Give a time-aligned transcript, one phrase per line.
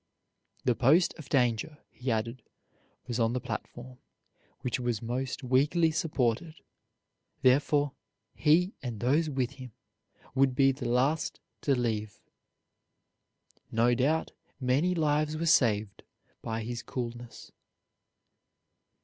[0.65, 2.41] The post of danger, he added,
[3.05, 3.99] was on the platform,
[4.61, 6.55] which was most weakly supported,
[7.43, 7.93] therefore
[8.33, 9.73] he and those with him
[10.33, 12.19] would be the last to leave.
[13.71, 16.01] No doubt many lives were saved
[16.41, 17.51] by his coolness.